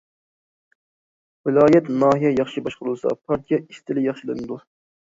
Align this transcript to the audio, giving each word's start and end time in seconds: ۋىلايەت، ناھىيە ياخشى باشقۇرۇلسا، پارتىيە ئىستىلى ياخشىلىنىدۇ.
ۋىلايەت، 1.49 1.93
ناھىيە 2.05 2.35
ياخشى 2.39 2.67
باشقۇرۇلسا، 2.71 3.17
پارتىيە 3.21 3.65
ئىستىلى 3.69 4.09
ياخشىلىنىدۇ. 4.11 4.65